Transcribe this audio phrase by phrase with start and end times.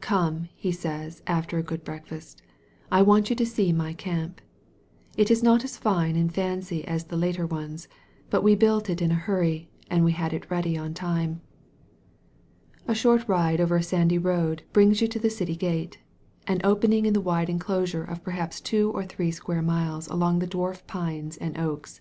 [0.00, 2.40] "Come," he says, after a good breakfast,
[2.92, 4.40] "I want you to see my camp.
[5.16, 7.88] It is not as fine and fancy as the later ones.
[8.30, 11.40] But we built it in a hurry and we had it ready on time."
[12.86, 15.98] A short ride over a sandy road brings you to the city gate—
[16.46, 20.46] ^an opening in the wire enclosure of perhaps two or three square miles among the
[20.46, 22.00] dwarf pines and oaks.